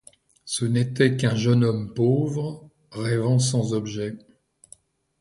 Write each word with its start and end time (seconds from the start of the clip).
Ce 0.45 0.65
n’était 0.65 1.15
qu’un 1.15 1.35
jeune 1.35 1.63
homme 1.63 1.93
pauvre 1.93 2.67
rêvant 2.91 3.37
sans 3.37 3.75
objet. 3.75 4.17